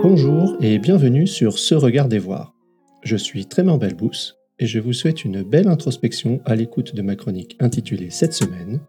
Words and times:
Bonjour 0.00 0.56
et 0.60 0.78
bienvenue 0.78 1.26
sur 1.26 1.58
Ce 1.58 1.74
Regard 1.74 2.08
des 2.08 2.20
Voir. 2.20 2.54
Je 3.02 3.16
suis 3.16 3.46
Trément 3.46 3.78
Belbous 3.78 4.34
et 4.60 4.66
je 4.66 4.78
vous 4.78 4.92
souhaite 4.92 5.24
une 5.24 5.42
belle 5.42 5.66
introspection 5.66 6.40
à 6.44 6.54
l'écoute 6.54 6.94
de 6.94 7.02
ma 7.02 7.16
chronique 7.16 7.56
intitulée 7.58 8.10
cette 8.10 8.32
semaine 8.32 8.80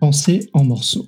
Pensée 0.00 0.50
en 0.52 0.64
morceaux. 0.64 1.06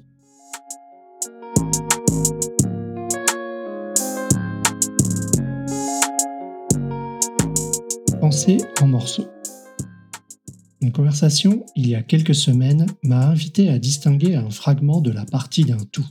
Pensée 8.20 8.56
en 8.80 8.86
morceaux. 8.88 9.28
Une 10.80 10.92
conversation, 10.92 11.66
il 11.74 11.88
y 11.88 11.94
a 11.94 12.02
quelques 12.02 12.34
semaines, 12.34 12.86
m'a 13.02 13.26
invité 13.26 13.68
à 13.68 13.78
distinguer 13.78 14.34
un 14.34 14.50
fragment 14.50 15.00
de 15.02 15.10
la 15.10 15.26
partie 15.26 15.64
d'un 15.64 15.84
tout. 15.92 16.06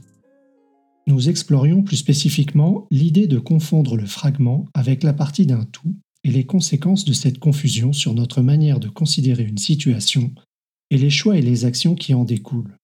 Nous 1.08 1.30
explorions 1.30 1.84
plus 1.84 1.98
spécifiquement 1.98 2.88
l'idée 2.90 3.27
de 3.27 3.38
confondre 3.38 3.95
le 3.95 4.08
fragment 4.08 4.66
avec 4.73 5.04
la 5.04 5.14
partie 5.14 5.45
d'un 5.45 5.64
tout 5.66 5.95
et 6.23 6.31
les 6.31 6.45
conséquences 6.45 7.05
de 7.05 7.14
cette 7.14 7.38
confusion 7.38 7.94
sur 7.94 8.16
notre 8.16 8.41
manière 8.41 8.80
de 8.80 8.90
considérer 8.90 9.44
une 9.44 9.59
situation 9.59 10.34
et 10.90 10.98
les 10.98 11.12
choix 11.12 11.38
et 11.38 11.44
les 11.44 11.66
actions 11.66 11.94
qui 11.94 12.16
en 12.16 12.23
découlent. 12.23 12.76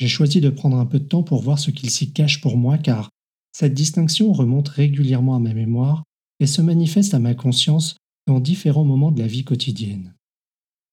J'ai 0.00 0.08
choisi 0.08 0.40
de 0.40 0.48
prendre 0.48 0.78
un 0.78 0.86
peu 0.86 0.98
de 0.98 1.04
temps 1.04 1.22
pour 1.22 1.42
voir 1.42 1.58
ce 1.58 1.70
qu'il 1.70 1.90
s'y 1.90 2.12
cache 2.12 2.40
pour 2.40 2.56
moi 2.56 2.78
car 2.78 3.10
cette 3.52 3.74
distinction 3.74 4.32
remonte 4.32 4.68
régulièrement 4.68 5.36
à 5.36 5.38
ma 5.38 5.52
mémoire 5.52 6.04
et 6.40 6.46
se 6.46 6.62
manifeste 6.62 7.12
à 7.12 7.18
ma 7.18 7.34
conscience 7.34 7.96
dans 8.26 8.40
différents 8.40 8.84
moments 8.84 9.12
de 9.12 9.20
la 9.20 9.26
vie 9.26 9.44
quotidienne. 9.44 10.14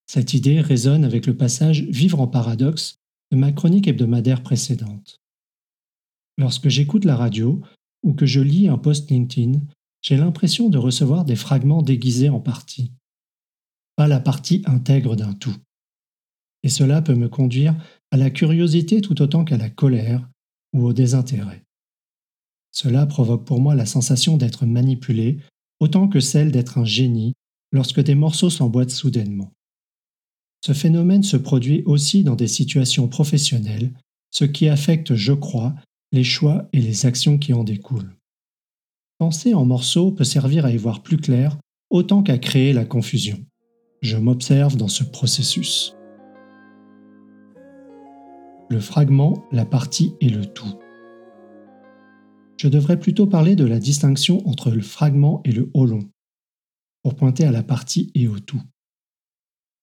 Cette 0.07 0.33
idée 0.33 0.59
résonne 0.59 1.05
avec 1.05 1.25
le 1.25 1.37
passage 1.37 1.83
Vivre 1.83 2.19
en 2.19 2.27
paradoxe 2.27 2.95
de 3.31 3.37
ma 3.37 3.53
chronique 3.53 3.87
hebdomadaire 3.87 4.43
précédente. 4.43 5.20
Lorsque 6.37 6.69
j'écoute 6.69 7.05
la 7.05 7.15
radio 7.15 7.61
ou 8.03 8.13
que 8.13 8.25
je 8.25 8.41
lis 8.41 8.67
un 8.67 8.77
post 8.77 9.09
LinkedIn, 9.09 9.59
j'ai 10.01 10.17
l'impression 10.17 10.69
de 10.69 10.77
recevoir 10.77 11.25
des 11.25 11.35
fragments 11.35 11.81
déguisés 11.81 12.29
en 12.29 12.39
partie, 12.39 12.91
pas 13.95 14.07
la 14.07 14.19
partie 14.19 14.63
intègre 14.65 15.15
d'un 15.15 15.33
tout. 15.33 15.55
Et 16.63 16.69
cela 16.69 17.01
peut 17.01 17.15
me 17.15 17.29
conduire 17.29 17.75
à 18.11 18.17
la 18.17 18.29
curiosité 18.29 19.01
tout 19.01 19.21
autant 19.21 19.43
qu'à 19.45 19.57
la 19.57 19.69
colère 19.69 20.27
ou 20.73 20.85
au 20.85 20.93
désintérêt. 20.93 21.63
Cela 22.71 23.05
provoque 23.05 23.45
pour 23.45 23.59
moi 23.59 23.75
la 23.75 23.85
sensation 23.85 24.37
d'être 24.37 24.65
manipulé 24.65 25.39
autant 25.79 26.07
que 26.07 26.19
celle 26.19 26.51
d'être 26.51 26.77
un 26.77 26.85
génie 26.85 27.33
lorsque 27.71 28.01
des 28.01 28.15
morceaux 28.15 28.49
s'emboîtent 28.49 28.91
soudainement. 28.91 29.51
Ce 30.63 30.73
phénomène 30.73 31.23
se 31.23 31.37
produit 31.37 31.83
aussi 31.85 32.23
dans 32.23 32.35
des 32.35 32.47
situations 32.47 33.07
professionnelles, 33.07 33.91
ce 34.29 34.45
qui 34.45 34.67
affecte, 34.69 35.15
je 35.15 35.33
crois, 35.33 35.75
les 36.11 36.23
choix 36.23 36.67
et 36.73 36.81
les 36.81 37.05
actions 37.05 37.37
qui 37.37 37.53
en 37.53 37.63
découlent. 37.63 38.15
Penser 39.17 39.53
en 39.53 39.65
morceaux 39.65 40.11
peut 40.11 40.23
servir 40.23 40.65
à 40.65 40.71
y 40.71 40.77
voir 40.77 41.03
plus 41.03 41.17
clair 41.17 41.57
autant 41.89 42.23
qu'à 42.23 42.37
créer 42.37 42.73
la 42.73 42.85
confusion. 42.85 43.39
Je 44.01 44.17
m'observe 44.17 44.77
dans 44.77 44.87
ce 44.87 45.03
processus. 45.03 45.95
Le 48.69 48.79
fragment, 48.79 49.45
la 49.51 49.65
partie 49.65 50.15
et 50.21 50.29
le 50.29 50.45
tout. 50.45 50.79
Je 52.57 52.67
devrais 52.67 52.99
plutôt 52.99 53.27
parler 53.27 53.55
de 53.55 53.65
la 53.65 53.79
distinction 53.79 54.47
entre 54.47 54.71
le 54.71 54.81
fragment 54.81 55.41
et 55.45 55.51
le 55.51 55.69
holon, 55.73 56.09
pour 57.03 57.15
pointer 57.15 57.45
à 57.45 57.51
la 57.51 57.63
partie 57.63 58.11
et 58.15 58.27
au 58.27 58.39
tout. 58.39 58.61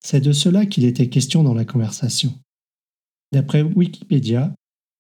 C'est 0.01 0.21
de 0.21 0.33
cela 0.33 0.65
qu'il 0.65 0.85
était 0.85 1.09
question 1.09 1.43
dans 1.43 1.55
la 1.55 1.65
conversation. 1.65 2.35
D'après 3.33 3.63
Wikipédia, 3.63 4.55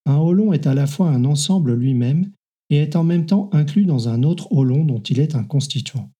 un 0.06 0.16
holon 0.16 0.52
est 0.52 0.66
à 0.66 0.74
la 0.74 0.86
fois 0.86 1.08
un 1.10 1.24
ensemble 1.24 1.74
lui-même 1.74 2.30
et 2.70 2.76
est 2.76 2.96
en 2.96 3.04
même 3.04 3.26
temps 3.26 3.50
inclus 3.52 3.84
dans 3.84 4.08
un 4.08 4.22
autre 4.22 4.52
holon 4.52 4.84
dont 4.84 5.00
il 5.00 5.20
est 5.20 5.34
un 5.34 5.44
constituant. 5.44 6.10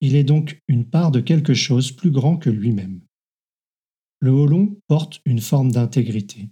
Il 0.00 0.14
est 0.14 0.24
donc 0.24 0.60
une 0.68 0.84
part 0.84 1.10
de 1.10 1.20
quelque 1.20 1.54
chose 1.54 1.92
plus 1.92 2.10
grand 2.10 2.36
que 2.36 2.50
lui-même. 2.50 3.00
Le 4.20 4.30
holon 4.30 4.76
porte 4.86 5.20
une 5.24 5.40
forme 5.40 5.72
d'intégrité. 5.72 6.50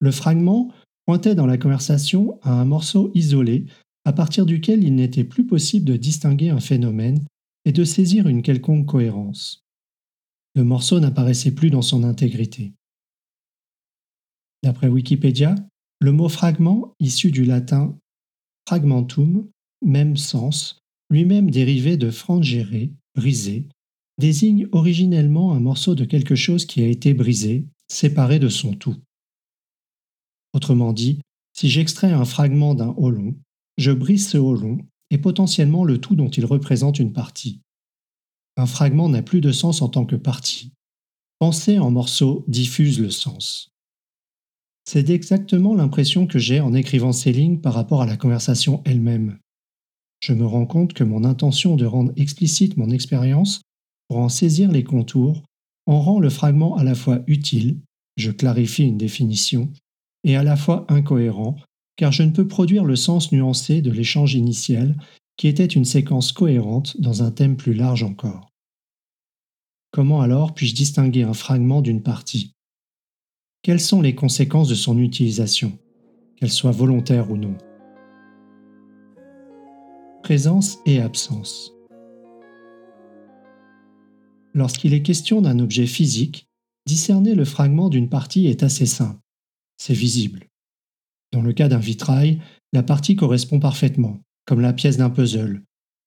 Le 0.00 0.10
fragment 0.10 0.72
pointait 1.06 1.34
dans 1.34 1.46
la 1.46 1.58
conversation 1.58 2.38
à 2.42 2.52
un 2.52 2.64
morceau 2.64 3.10
isolé 3.14 3.66
à 4.04 4.12
partir 4.12 4.46
duquel 4.46 4.82
il 4.82 4.94
n'était 4.94 5.24
plus 5.24 5.46
possible 5.46 5.84
de 5.84 5.96
distinguer 5.96 6.50
un 6.50 6.60
phénomène 6.60 7.24
et 7.64 7.72
de 7.72 7.84
saisir 7.84 8.28
une 8.28 8.42
quelconque 8.42 8.86
cohérence. 8.86 9.64
Le 10.54 10.64
morceau 10.64 11.00
n'apparaissait 11.00 11.54
plus 11.54 11.70
dans 11.70 11.82
son 11.82 12.02
intégrité. 12.02 12.72
D'après 14.62 14.88
Wikipédia, 14.88 15.54
le 16.00 16.12
mot 16.12 16.28
fragment, 16.28 16.94
issu 17.00 17.30
du 17.30 17.44
latin 17.44 17.96
fragmentum, 18.68 19.48
même 19.82 20.16
sens, 20.16 20.78
lui-même 21.10 21.50
dérivé 21.50 21.96
de 21.96 22.10
frangere, 22.10 22.90
briser, 23.14 23.68
désigne 24.18 24.68
originellement 24.72 25.52
un 25.52 25.60
morceau 25.60 25.94
de 25.94 26.04
quelque 26.04 26.34
chose 26.34 26.64
qui 26.64 26.82
a 26.82 26.86
été 26.86 27.12
brisé, 27.12 27.66
séparé 27.88 28.38
de 28.38 28.48
son 28.48 28.74
tout. 28.74 28.96
Autrement 30.54 30.92
dit, 30.92 31.18
si 31.54 31.68
j'extrais 31.68 32.12
un 32.12 32.24
fragment 32.24 32.74
d'un 32.74 32.94
holon, 32.96 33.34
je 33.78 33.90
brise 33.90 34.28
ce 34.28 34.38
holon 34.38 34.78
et 35.10 35.18
potentiellement 35.18 35.84
le 35.84 35.98
tout 35.98 36.14
dont 36.14 36.30
il 36.30 36.44
représente 36.44 36.98
une 36.98 37.12
partie. 37.12 37.60
Un 38.56 38.66
fragment 38.66 39.08
n'a 39.08 39.22
plus 39.22 39.40
de 39.40 39.50
sens 39.50 39.82
en 39.82 39.88
tant 39.88 40.06
que 40.06 40.16
partie. 40.16 40.72
Penser 41.38 41.78
en 41.78 41.90
morceaux 41.90 42.44
diffuse 42.48 43.00
le 43.00 43.10
sens. 43.10 43.71
C'est 44.84 45.10
exactement 45.10 45.74
l'impression 45.74 46.26
que 46.26 46.38
j'ai 46.38 46.60
en 46.60 46.74
écrivant 46.74 47.12
ces 47.12 47.32
lignes 47.32 47.58
par 47.58 47.74
rapport 47.74 48.02
à 48.02 48.06
la 48.06 48.16
conversation 48.16 48.82
elle-même. 48.84 49.38
Je 50.20 50.32
me 50.32 50.46
rends 50.46 50.66
compte 50.66 50.92
que 50.92 51.04
mon 51.04 51.24
intention 51.24 51.76
de 51.76 51.84
rendre 51.84 52.12
explicite 52.16 52.76
mon 52.76 52.90
expérience 52.90 53.62
pour 54.08 54.18
en 54.18 54.28
saisir 54.28 54.70
les 54.70 54.84
contours 54.84 55.42
en 55.86 56.00
rend 56.00 56.20
le 56.20 56.30
fragment 56.30 56.76
à 56.76 56.84
la 56.84 56.94
fois 56.94 57.22
utile, 57.26 57.78
je 58.16 58.30
clarifie 58.30 58.84
une 58.84 58.98
définition, 58.98 59.70
et 60.24 60.36
à 60.36 60.42
la 60.42 60.56
fois 60.56 60.86
incohérent, 60.88 61.56
car 61.96 62.12
je 62.12 62.22
ne 62.22 62.30
peux 62.30 62.46
produire 62.46 62.84
le 62.84 62.96
sens 62.96 63.32
nuancé 63.32 63.82
de 63.82 63.90
l'échange 63.90 64.34
initial 64.34 64.96
qui 65.36 65.48
était 65.48 65.66
une 65.66 65.84
séquence 65.84 66.30
cohérente 66.32 67.00
dans 67.00 67.22
un 67.22 67.30
thème 67.30 67.56
plus 67.56 67.74
large 67.74 68.02
encore. 68.02 68.48
Comment 69.90 70.20
alors 70.20 70.54
puis-je 70.54 70.74
distinguer 70.74 71.22
un 71.22 71.34
fragment 71.34 71.82
d'une 71.82 72.02
partie? 72.02 72.52
Quelles 73.62 73.80
sont 73.80 74.02
les 74.02 74.16
conséquences 74.16 74.68
de 74.68 74.74
son 74.74 74.98
utilisation, 74.98 75.78
qu'elles 76.36 76.50
soient 76.50 76.72
volontaires 76.72 77.30
ou 77.30 77.36
non? 77.36 77.56
Présence 80.24 80.78
et 80.84 81.00
absence. 81.00 81.72
Lorsqu'il 84.52 84.94
est 84.94 85.02
question 85.02 85.40
d'un 85.40 85.60
objet 85.60 85.86
physique, 85.86 86.48
discerner 86.86 87.34
le 87.34 87.44
fragment 87.44 87.88
d'une 87.88 88.08
partie 88.08 88.46
est 88.46 88.64
assez 88.64 88.86
simple. 88.86 89.20
C'est 89.78 89.94
visible. 89.94 90.48
Dans 91.32 91.40
le 91.40 91.52
cas 91.52 91.68
d'un 91.68 91.78
vitrail, 91.78 92.42
la 92.72 92.82
partie 92.82 93.16
correspond 93.16 93.60
parfaitement, 93.60 94.20
comme 94.44 94.60
la 94.60 94.72
pièce 94.72 94.96
d'un 94.96 95.08
puzzle. 95.10 95.62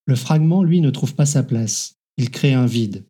Le 0.06 0.16
fragment, 0.16 0.62
lui, 0.62 0.82
ne 0.82 0.92
trouve 0.92 1.16
pas 1.16 1.26
sa 1.26 1.42
place. 1.42 1.96
Il 2.18 2.30
crée 2.32 2.54
un 2.54 2.66
vide. 2.66 3.06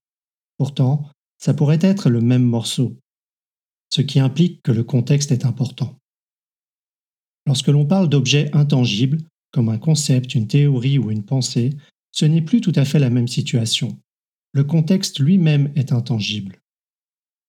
Pourtant, 0.58 1.10
ça 1.40 1.54
pourrait 1.54 1.80
être 1.82 2.10
le 2.10 2.22
même 2.22 2.44
morceau, 2.44 2.98
ce 3.90 4.02
qui 4.02 4.20
implique 4.20 4.62
que 4.64 4.72
le 4.72 4.84
contexte 4.84 5.32
est 5.32 5.46
important. 5.46 5.96
Lorsque 7.48 7.68
l'on 7.68 7.86
parle 7.86 8.10
d'objets 8.10 8.50
intangibles, 8.54 9.22
comme 9.52 9.70
un 9.70 9.78
concept, 9.78 10.36
une 10.36 10.48
théorie 10.48 10.98
ou 10.98 11.12
une 11.12 11.24
pensée, 11.24 11.72
ce 12.12 12.26
n'est 12.26 12.42
plus 12.42 12.62
tout 12.62 12.74
à 12.76 12.86
fait 12.86 13.00
la 13.00 13.10
même 13.10 13.28
situation. 13.28 13.98
Le 14.54 14.64
contexte 14.64 15.20
lui-même 15.20 15.72
est 15.76 15.92
intangible. 15.92 16.60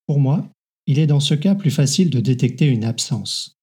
Pour 0.07 0.21
moi, 0.21 0.49
il 0.87 0.99
est 0.99 1.07
dans 1.07 1.21
ce 1.21 1.35
cas 1.35 1.55
plus 1.55 1.71
facile 1.71 2.11
de 2.11 2.21
détecter 2.21 2.67
une 2.67 2.85
absence, 2.85 3.57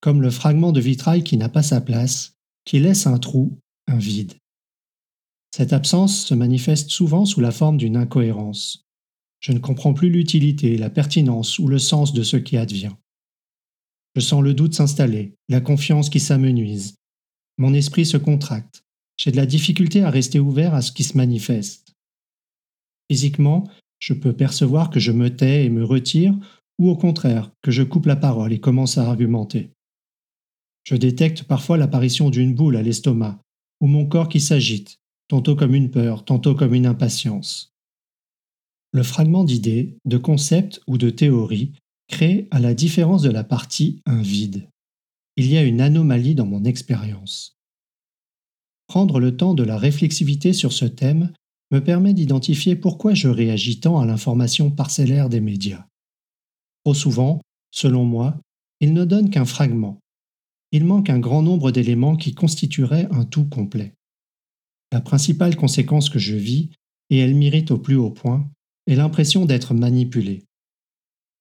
comme 0.00 0.22
le 0.22 0.30
fragment 0.30 0.72
de 0.72 0.80
vitrail 0.80 1.22
qui 1.22 1.36
n'a 1.36 1.48
pas 1.48 1.62
sa 1.62 1.80
place, 1.80 2.34
qui 2.64 2.78
laisse 2.78 3.06
un 3.06 3.18
trou, 3.18 3.58
un 3.86 3.98
vide. 3.98 4.34
Cette 5.54 5.72
absence 5.72 6.24
se 6.24 6.34
manifeste 6.34 6.90
souvent 6.90 7.26
sous 7.26 7.40
la 7.40 7.50
forme 7.50 7.76
d'une 7.76 7.96
incohérence, 7.96 8.84
je 9.42 9.52
ne 9.52 9.58
comprends 9.58 9.92
plus 9.92 10.08
l'utilité, 10.08 10.78
la 10.78 10.88
pertinence 10.88 11.58
ou 11.58 11.66
le 11.66 11.78
sens 11.78 12.12
de 12.12 12.22
ce 12.22 12.36
qui 12.36 12.56
advient. 12.56 12.92
Je 14.14 14.20
sens 14.20 14.42
le 14.42 14.54
doute 14.54 14.74
s'installer, 14.74 15.34
la 15.48 15.60
confiance 15.60 16.10
qui 16.10 16.20
s'amenuise. 16.20 16.94
Mon 17.58 17.74
esprit 17.74 18.06
se 18.06 18.16
contracte. 18.16 18.84
J'ai 19.16 19.32
de 19.32 19.36
la 19.36 19.46
difficulté 19.46 20.02
à 20.02 20.10
rester 20.10 20.38
ouvert 20.38 20.74
à 20.74 20.80
ce 20.80 20.92
qui 20.92 21.02
se 21.02 21.16
manifeste. 21.16 21.94
Physiquement, 23.10 23.68
je 23.98 24.14
peux 24.14 24.32
percevoir 24.32 24.90
que 24.90 25.00
je 25.00 25.12
me 25.12 25.34
tais 25.34 25.64
et 25.64 25.70
me 25.70 25.84
retire, 25.84 26.34
ou 26.78 26.88
au 26.88 26.96
contraire, 26.96 27.50
que 27.62 27.70
je 27.70 27.82
coupe 27.82 28.06
la 28.06 28.16
parole 28.16 28.52
et 28.52 28.60
commence 28.60 28.96
à 28.96 29.08
argumenter. 29.08 29.70
Je 30.84 30.96
détecte 30.96 31.44
parfois 31.44 31.78
l'apparition 31.78 32.30
d'une 32.30 32.54
boule 32.54 32.76
à 32.76 32.82
l'estomac, 32.82 33.40
ou 33.80 33.86
mon 33.86 34.06
corps 34.06 34.28
qui 34.28 34.40
s'agite, 34.40 34.98
tantôt 35.28 35.56
comme 35.56 35.74
une 35.74 35.90
peur, 35.90 36.24
tantôt 36.24 36.54
comme 36.54 36.74
une 36.74 36.86
impatience. 36.86 37.71
Le 38.92 39.02
fragment 39.02 39.44
d'idée, 39.44 39.96
de 40.04 40.18
concept 40.18 40.80
ou 40.86 40.98
de 40.98 41.10
théorie 41.10 41.72
crée, 42.08 42.46
à 42.50 42.60
la 42.60 42.74
différence 42.74 43.22
de 43.22 43.30
la 43.30 43.42
partie, 43.42 44.02
un 44.04 44.20
vide. 44.20 44.68
Il 45.36 45.46
y 45.46 45.56
a 45.56 45.62
une 45.62 45.80
anomalie 45.80 46.34
dans 46.34 46.44
mon 46.46 46.64
expérience. 46.64 47.56
prendre 48.86 49.20
le 49.20 49.34
temps 49.34 49.54
de 49.54 49.62
la 49.62 49.78
réflexivité 49.78 50.52
sur 50.52 50.72
ce 50.74 50.84
thème 50.84 51.32
me 51.70 51.82
permet 51.82 52.12
d'identifier 52.12 52.76
pourquoi 52.76 53.14
je 53.14 53.28
réagis 53.28 53.80
tant 53.80 53.98
à 53.98 54.04
l'information 54.04 54.70
parcellaire 54.70 55.30
des 55.30 55.40
médias. 55.40 55.86
Trop 56.84 56.92
souvent, 56.92 57.40
selon 57.70 58.04
moi, 58.04 58.38
ils 58.80 58.92
ne 58.92 59.06
donnent 59.06 59.30
qu'un 59.30 59.46
fragment. 59.46 59.98
Il 60.72 60.84
manque 60.84 61.08
un 61.08 61.18
grand 61.18 61.40
nombre 61.40 61.70
d'éléments 61.70 62.16
qui 62.16 62.34
constitueraient 62.34 63.08
un 63.10 63.24
tout 63.24 63.46
complet. 63.46 63.94
La 64.92 65.00
principale 65.00 65.56
conséquence 65.56 66.10
que 66.10 66.18
je 66.18 66.34
vis, 66.34 66.68
et 67.08 67.18
elle 67.18 67.34
mérite 67.34 67.70
au 67.70 67.78
plus 67.78 67.96
haut 67.96 68.10
point, 68.10 68.46
est 68.86 68.94
l'impression 68.94 69.44
d'être 69.44 69.74
manipulé. 69.74 70.44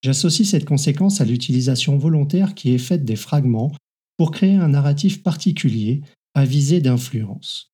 J'associe 0.04 0.48
cette 0.48 0.66
conséquence 0.66 1.22
à 1.22 1.26
l'utilisation 1.26 1.98
volontaire 1.98 2.56
qui 2.56 2.74
est 2.74 2.80
faite 2.80 3.06
des 3.06 3.16
fragments 3.16 3.72
pour 4.18 4.32
créer 4.32 4.56
un 4.56 4.70
narratif 4.70 5.24
particulier 5.24 6.02
à 6.34 6.46
visée 6.46 6.82
d'influence. 6.82 7.72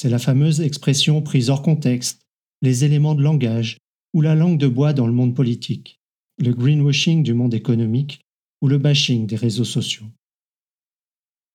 C'est 0.00 0.08
la 0.08 0.18
fameuse 0.18 0.60
expression 0.60 1.22
prise 1.22 1.50
hors 1.50 1.62
contexte, 1.62 2.22
les 2.62 2.84
éléments 2.84 3.14
de 3.14 3.22
langage 3.22 3.78
ou 4.14 4.20
la 4.20 4.34
langue 4.34 4.58
de 4.58 4.68
bois 4.68 4.92
dans 4.92 5.06
le 5.06 5.12
monde 5.12 5.34
politique, 5.34 5.98
le 6.38 6.52
greenwashing 6.52 7.22
du 7.22 7.34
monde 7.34 7.54
économique 7.54 8.20
ou 8.62 8.68
le 8.68 8.78
bashing 8.78 9.26
des 9.26 9.36
réseaux 9.36 9.64
sociaux. 9.64 10.06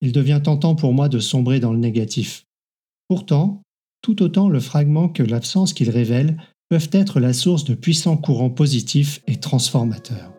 Il 0.01 0.11
devient 0.11 0.41
tentant 0.43 0.75
pour 0.75 0.93
moi 0.93 1.07
de 1.07 1.19
sombrer 1.19 1.59
dans 1.61 1.71
le 1.71 1.79
négatif. 1.79 2.45
Pourtant, 3.07 3.61
tout 4.01 4.21
autant 4.21 4.49
le 4.49 4.59
fragment 4.59 5.07
que 5.07 5.23
l'absence 5.23 5.71
qu'il 5.71 5.89
révèle 5.89 6.37
peuvent 6.73 6.89
être 6.91 7.19
la 7.19 7.33
source 7.33 7.65
de 7.65 7.75
puissants 7.75 8.17
courants 8.17 8.49
positifs 8.49 9.21
et 9.27 9.35
transformateurs. 9.35 10.33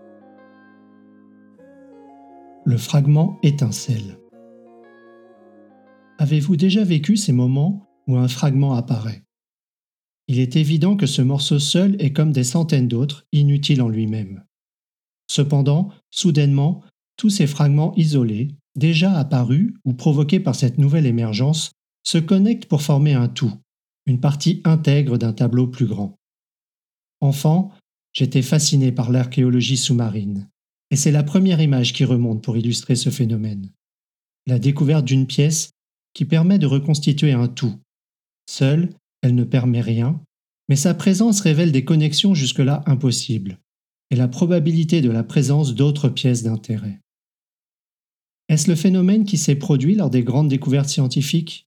Le 2.64 2.76
fragment 2.76 3.38
étincelle. 3.44 4.18
Avez-vous 6.18 6.56
déjà 6.56 6.82
vécu 6.82 7.16
ces 7.16 7.30
moments 7.30 7.86
où 8.08 8.16
un 8.16 8.26
fragment 8.26 8.74
apparaît? 8.74 9.22
Il 10.26 10.40
est 10.40 10.56
évident 10.56 10.96
que 10.96 11.06
ce 11.06 11.22
morceau 11.22 11.60
seul 11.60 11.94
est 12.00 12.12
comme 12.12 12.32
des 12.32 12.42
centaines 12.42 12.88
d'autres, 12.88 13.28
inutile 13.30 13.80
en 13.80 13.88
lui-même. 13.88 14.42
Cependant, 15.30 15.90
soudainement, 16.10 16.82
tous 17.16 17.30
ces 17.30 17.46
fragments 17.46 17.94
isolés, 17.94 18.48
déjà 18.74 19.16
apparus 19.16 19.72
ou 19.84 19.92
provoqués 19.92 20.40
par 20.40 20.56
cette 20.56 20.78
nouvelle 20.78 21.06
émergence, 21.06 21.70
se 22.02 22.18
connectent 22.18 22.66
pour 22.66 22.82
former 22.82 23.14
un 23.14 23.28
tout, 23.28 23.52
une 24.06 24.18
partie 24.18 24.62
intègre 24.64 25.16
d'un 25.16 25.32
tableau 25.32 25.68
plus 25.68 25.86
grand. 25.86 26.18
Enfant, 27.24 27.72
j'étais 28.12 28.42
fasciné 28.42 28.92
par 28.92 29.10
l'archéologie 29.10 29.78
sous-marine, 29.78 30.50
et 30.90 30.96
c'est 30.96 31.10
la 31.10 31.22
première 31.22 31.62
image 31.62 31.94
qui 31.94 32.04
remonte 32.04 32.44
pour 32.44 32.58
illustrer 32.58 32.96
ce 32.96 33.08
phénomène. 33.08 33.70
La 34.46 34.58
découverte 34.58 35.06
d'une 35.06 35.26
pièce 35.26 35.70
qui 36.12 36.26
permet 36.26 36.58
de 36.58 36.66
reconstituer 36.66 37.32
un 37.32 37.48
tout, 37.48 37.78
Seule, 38.46 38.90
elle 39.22 39.34
ne 39.34 39.44
permet 39.44 39.80
rien, 39.80 40.20
mais 40.68 40.76
sa 40.76 40.92
présence 40.92 41.40
révèle 41.40 41.72
des 41.72 41.86
connexions 41.86 42.34
jusque-là 42.34 42.82
impossibles, 42.84 43.58
et 44.10 44.16
la 44.16 44.28
probabilité 44.28 45.00
de 45.00 45.10
la 45.10 45.24
présence 45.24 45.74
d'autres 45.74 46.10
pièces 46.10 46.42
d'intérêt. 46.42 47.00
Est-ce 48.50 48.68
le 48.68 48.76
phénomène 48.76 49.24
qui 49.24 49.38
s'est 49.38 49.54
produit 49.54 49.94
lors 49.94 50.10
des 50.10 50.24
grandes 50.24 50.50
découvertes 50.50 50.90
scientifiques? 50.90 51.64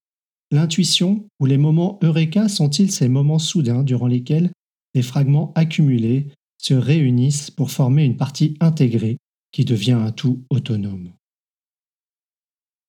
L'intuition 0.51 1.25
ou 1.39 1.47
les 1.47 1.57
moments 1.57 1.97
eureka 2.03 2.47
sont-ils 2.47 2.91
ces 2.91 3.09
moments 3.09 3.39
soudains 3.39 3.81
durant 3.81 4.05
lesquels 4.05 4.51
des 4.93 5.01
fragments 5.01 5.53
accumulés 5.55 6.27
se 6.57 6.73
réunissent 6.73 7.51
pour 7.51 7.71
former 7.71 8.03
une 8.03 8.17
partie 8.17 8.55
intégrée 8.59 9.17
qui 9.51 9.65
devient 9.65 9.91
un 9.91 10.11
tout 10.11 10.43
autonome 10.49 11.13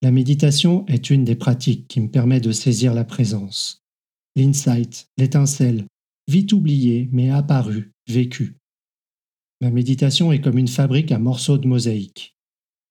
La 0.02 0.10
méditation 0.10 0.86
est 0.86 1.10
une 1.10 1.24
des 1.24 1.36
pratiques 1.36 1.86
qui 1.88 2.00
me 2.00 2.10
permet 2.10 2.40
de 2.40 2.52
saisir 2.52 2.94
la 2.94 3.04
présence, 3.04 3.82
l'insight, 4.36 5.08
l'étincelle, 5.16 5.86
vite 6.28 6.52
oublié 6.52 7.08
mais 7.12 7.30
apparu, 7.30 7.92
vécu. 8.08 8.56
Ma 9.60 9.70
méditation 9.70 10.30
est 10.30 10.40
comme 10.40 10.58
une 10.58 10.68
fabrique 10.68 11.10
à 11.10 11.18
morceaux 11.18 11.58
de 11.58 11.66
mosaïque. 11.66 12.36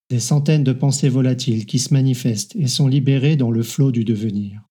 Des 0.10 0.20
centaines 0.20 0.64
de 0.64 0.74
pensées 0.74 1.10
volatiles 1.10 1.66
qui 1.66 1.80
se 1.80 1.94
manifestent 1.94 2.56
et 2.56 2.68
sont 2.68 2.88
libérées 2.88 3.36
dans 3.36 3.52
le 3.52 3.64
flot 3.64 3.92
du 3.92 4.04
devenir. 4.06 4.62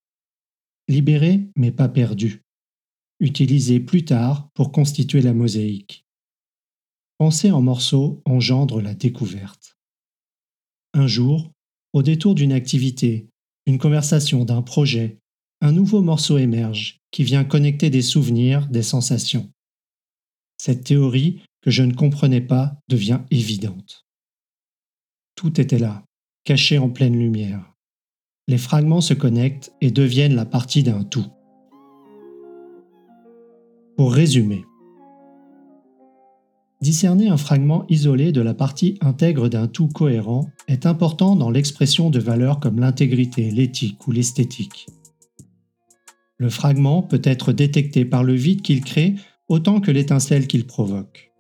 Libérées 0.88 1.48
mais 1.56 1.72
pas 1.72 1.88
perdues. 1.88 2.45
Utilisées 3.18 3.80
plus 3.80 4.04
tard 4.04 4.48
pour 4.54 4.72
constituer 4.72 5.22
la 5.22 5.32
mosaïque. 5.32 6.04
Penser 7.18 7.50
en 7.50 7.62
morceaux 7.62 8.20
engendre 8.26 8.82
la 8.82 8.94
découverte. 8.94 9.78
Un 10.92 11.06
jour, 11.06 11.50
au 11.94 12.02
détour 12.02 12.34
d'une 12.34 12.52
activité, 12.52 13.28
une 13.64 13.78
conversation 13.78 14.44
d'un 14.44 14.60
projet, 14.60 15.18
un 15.62 15.72
nouveau 15.72 16.02
morceau 16.02 16.36
émerge 16.36 17.00
qui 17.10 17.24
vient 17.24 17.44
connecter 17.44 17.88
des 17.88 18.02
souvenirs, 18.02 18.68
des 18.68 18.82
sensations. 18.82 19.50
Cette 20.58 20.84
théorie 20.84 21.40
que 21.62 21.70
je 21.70 21.82
ne 21.82 21.94
comprenais 21.94 22.42
pas 22.42 22.78
devient 22.88 23.20
évidente. 23.30 24.04
Tout 25.36 25.60
était 25.60 25.78
là, 25.78 26.04
caché 26.44 26.78
en 26.78 26.90
pleine 26.90 27.19
lumière. 27.19 27.74
Les 28.46 28.58
fragments 28.58 29.00
se 29.00 29.14
connectent 29.14 29.72
et 29.80 29.90
deviennent 29.90 30.36
la 30.36 30.46
partie 30.46 30.82
d'un 30.82 31.02
tout. 31.02 31.26
Pour 33.96 34.12
résumer, 34.12 34.66
discerner 36.82 37.28
un 37.28 37.38
fragment 37.38 37.87
isolé 37.88 38.31
de 38.31 38.43
la 38.43 38.52
partie 38.52 38.98
intègre 39.00 39.48
d'un 39.48 39.69
tout 39.69 39.88
cohérent 39.88 40.50
est 40.69 40.84
important 40.84 41.34
dans 41.34 41.48
l'expression 41.48 42.10
de 42.10 42.19
valeurs 42.19 42.60
comme 42.60 42.78
l'intégrité, 42.78 43.50
l'éthique 43.50 44.06
ou 44.06 44.12
l'esthétique. 44.12 44.87
Le 46.37 46.50
fragment 46.50 47.02
peut 47.02 47.22
être 47.25 47.54
détecté 47.54 48.04
par 48.04 48.22
le 48.22 48.34
vide 48.34 48.60
qu'il 48.60 48.84
crée 48.84 49.14
autant 49.48 49.81
que 49.81 49.90
l'étincelle 49.90 50.46
qu'il 50.46 50.66
provoque. 50.66 51.32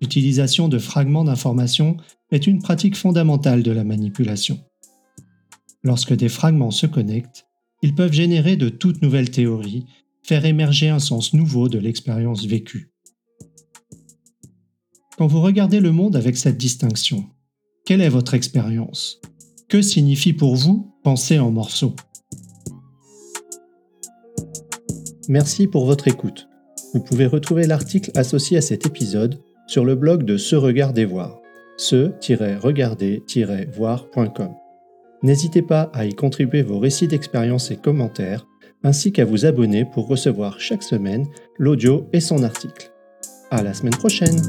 L'utilisation 0.00 0.66
de 0.68 0.78
fragments 0.78 1.24
d'information 1.24 1.98
est 2.32 2.48
une 2.48 2.60
pratique 2.60 2.96
fondamentale 2.96 3.62
de 3.62 3.70
la 3.70 3.84
manipulation. 3.84 4.58
Lorsque 5.84 6.14
des 6.14 6.28
fragments 6.28 6.72
se 6.72 6.86
connectent, 6.86 7.46
ils 7.82 7.94
peuvent 7.94 8.12
générer 8.12 8.56
de 8.56 8.68
toutes 8.68 9.02
nouvelles 9.02 9.30
théories, 9.30 9.86
faire 10.26 10.44
émerger 10.44 10.88
un 10.88 10.98
sens 10.98 11.32
nouveau 11.34 11.68
de 11.68 11.78
l'expérience 11.78 12.46
vécue. 12.46 12.90
Quand 15.16 15.28
vous 15.28 15.40
regardez 15.40 15.78
le 15.80 15.92
monde 15.92 16.16
avec 16.16 16.36
cette 16.36 16.58
distinction, 16.58 17.26
quelle 17.84 18.00
est 18.00 18.08
votre 18.08 18.34
expérience? 18.34 19.20
Que 19.68 19.80
signifie 19.80 20.32
pour 20.32 20.56
vous 20.56 20.92
penser 21.04 21.38
en 21.38 21.52
morceaux? 21.52 21.94
Merci 25.28 25.68
pour 25.68 25.86
votre 25.86 26.08
écoute. 26.08 26.48
Vous 26.92 27.00
pouvez 27.00 27.26
retrouver 27.26 27.66
l'article 27.66 28.10
associé 28.14 28.58
à 28.58 28.62
cet 28.62 28.86
épisode 28.86 29.40
sur 29.66 29.84
le 29.84 29.94
blog 29.94 30.24
de 30.24 30.36
Se 30.36 30.56
Regarder 30.56 31.04
Voir, 31.04 31.40
se-regarder-voir.com. 31.76 34.54
N'hésitez 35.22 35.62
pas 35.62 35.90
à 35.94 36.04
y 36.04 36.14
contribuer 36.14 36.62
vos 36.62 36.78
récits 36.78 37.08
d'expérience 37.08 37.70
et 37.70 37.76
commentaires, 37.76 38.46
ainsi 38.86 39.10
qu'à 39.10 39.24
vous 39.24 39.46
abonner 39.46 39.84
pour 39.84 40.06
recevoir 40.06 40.60
chaque 40.60 40.84
semaine 40.84 41.26
l'audio 41.58 42.08
et 42.12 42.20
son 42.20 42.44
article. 42.44 42.92
À 43.50 43.64
la 43.64 43.74
semaine 43.74 43.96
prochaine! 43.96 44.40